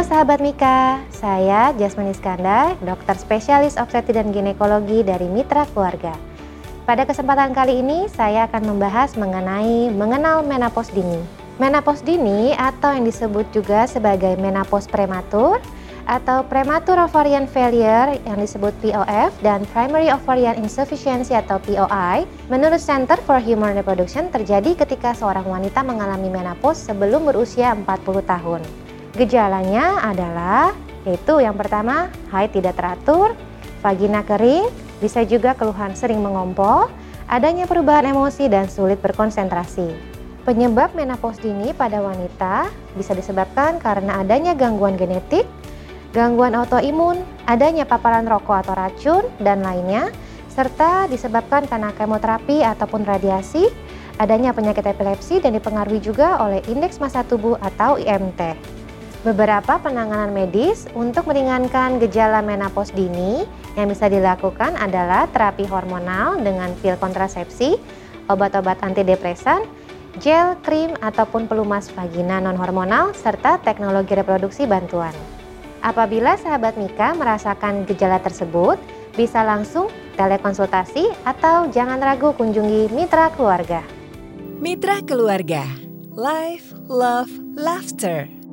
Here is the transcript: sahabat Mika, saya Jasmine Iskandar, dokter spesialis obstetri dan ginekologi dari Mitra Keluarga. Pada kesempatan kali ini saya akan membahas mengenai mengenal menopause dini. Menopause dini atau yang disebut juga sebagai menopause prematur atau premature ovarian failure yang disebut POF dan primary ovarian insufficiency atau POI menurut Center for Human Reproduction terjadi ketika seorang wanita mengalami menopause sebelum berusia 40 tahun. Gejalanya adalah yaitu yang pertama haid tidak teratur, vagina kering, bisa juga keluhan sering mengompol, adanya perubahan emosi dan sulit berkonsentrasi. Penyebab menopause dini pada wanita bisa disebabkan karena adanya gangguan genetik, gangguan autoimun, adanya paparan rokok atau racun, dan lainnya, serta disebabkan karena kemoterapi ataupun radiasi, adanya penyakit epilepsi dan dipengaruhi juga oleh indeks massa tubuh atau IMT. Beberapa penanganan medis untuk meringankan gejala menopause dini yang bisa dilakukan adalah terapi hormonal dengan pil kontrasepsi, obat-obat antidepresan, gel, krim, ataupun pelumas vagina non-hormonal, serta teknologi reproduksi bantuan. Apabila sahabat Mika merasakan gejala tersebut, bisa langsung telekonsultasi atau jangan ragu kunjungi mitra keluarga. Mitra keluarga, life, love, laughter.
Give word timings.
sahabat 0.00 0.40
Mika, 0.40 0.96
saya 1.12 1.76
Jasmine 1.76 2.16
Iskandar, 2.16 2.72
dokter 2.80 3.20
spesialis 3.20 3.76
obstetri 3.76 4.16
dan 4.16 4.32
ginekologi 4.32 5.04
dari 5.04 5.28
Mitra 5.28 5.68
Keluarga. 5.76 6.16
Pada 6.88 7.04
kesempatan 7.04 7.52
kali 7.52 7.84
ini 7.84 8.08
saya 8.08 8.48
akan 8.48 8.64
membahas 8.64 9.12
mengenai 9.12 9.92
mengenal 9.92 10.40
menopause 10.40 10.88
dini. 10.88 11.20
Menopause 11.60 12.00
dini 12.00 12.56
atau 12.56 12.96
yang 12.96 13.04
disebut 13.04 13.44
juga 13.52 13.84
sebagai 13.84 14.40
menopause 14.40 14.88
prematur 14.88 15.60
atau 16.08 16.40
premature 16.48 17.04
ovarian 17.04 17.44
failure 17.44 18.16
yang 18.24 18.40
disebut 18.40 18.72
POF 18.80 19.36
dan 19.44 19.68
primary 19.68 20.08
ovarian 20.08 20.64
insufficiency 20.64 21.36
atau 21.36 21.60
POI 21.60 22.24
menurut 22.48 22.80
Center 22.80 23.20
for 23.28 23.36
Human 23.36 23.76
Reproduction 23.76 24.32
terjadi 24.32 24.80
ketika 24.80 25.12
seorang 25.12 25.44
wanita 25.44 25.84
mengalami 25.84 26.32
menopause 26.32 26.80
sebelum 26.80 27.28
berusia 27.28 27.76
40 27.76 28.24
tahun. 28.24 28.83
Gejalanya 29.14 30.02
adalah 30.02 30.74
yaitu 31.06 31.38
yang 31.38 31.54
pertama 31.54 32.10
haid 32.34 32.50
tidak 32.50 32.74
teratur, 32.74 33.38
vagina 33.78 34.26
kering, 34.26 34.66
bisa 34.98 35.22
juga 35.22 35.54
keluhan 35.54 35.94
sering 35.94 36.18
mengompol, 36.18 36.90
adanya 37.30 37.70
perubahan 37.70 38.10
emosi 38.10 38.50
dan 38.50 38.66
sulit 38.66 38.98
berkonsentrasi. 38.98 39.94
Penyebab 40.42 40.98
menopause 40.98 41.38
dini 41.38 41.70
pada 41.72 42.02
wanita 42.02 42.68
bisa 42.98 43.14
disebabkan 43.14 43.78
karena 43.78 44.18
adanya 44.18 44.52
gangguan 44.52 44.98
genetik, 44.98 45.46
gangguan 46.10 46.58
autoimun, 46.58 47.22
adanya 47.46 47.86
paparan 47.86 48.26
rokok 48.26 48.66
atau 48.66 48.74
racun, 48.74 49.24
dan 49.38 49.62
lainnya, 49.62 50.10
serta 50.50 51.06
disebabkan 51.06 51.70
karena 51.70 51.94
kemoterapi 51.94 52.66
ataupun 52.66 53.06
radiasi, 53.06 53.70
adanya 54.18 54.50
penyakit 54.50 54.84
epilepsi 54.84 55.38
dan 55.38 55.54
dipengaruhi 55.54 56.02
juga 56.02 56.42
oleh 56.42 56.60
indeks 56.66 56.98
massa 56.98 57.22
tubuh 57.22 57.56
atau 57.62 57.96
IMT. 57.96 58.74
Beberapa 59.24 59.80
penanganan 59.80 60.36
medis 60.36 60.84
untuk 60.92 61.32
meringankan 61.32 61.96
gejala 61.96 62.44
menopause 62.44 62.92
dini 62.92 63.48
yang 63.72 63.88
bisa 63.88 64.12
dilakukan 64.12 64.76
adalah 64.76 65.24
terapi 65.32 65.64
hormonal 65.64 66.36
dengan 66.44 66.76
pil 66.84 66.92
kontrasepsi, 67.00 67.80
obat-obat 68.28 68.84
antidepresan, 68.84 69.64
gel, 70.20 70.60
krim, 70.60 70.92
ataupun 71.00 71.48
pelumas 71.48 71.88
vagina 71.96 72.36
non-hormonal, 72.36 73.16
serta 73.16 73.64
teknologi 73.64 74.12
reproduksi 74.12 74.68
bantuan. 74.68 75.16
Apabila 75.80 76.36
sahabat 76.36 76.76
Mika 76.76 77.16
merasakan 77.16 77.88
gejala 77.88 78.20
tersebut, 78.20 78.76
bisa 79.16 79.40
langsung 79.40 79.88
telekonsultasi 80.20 81.24
atau 81.24 81.72
jangan 81.72 81.96
ragu 81.96 82.36
kunjungi 82.36 82.92
mitra 82.92 83.32
keluarga. 83.32 83.80
Mitra 84.60 85.00
keluarga, 85.00 85.64
life, 86.12 86.76
love, 86.92 87.32
laughter. 87.56 88.43